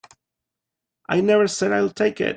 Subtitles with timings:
[1.09, 2.29] I never said I'd take it.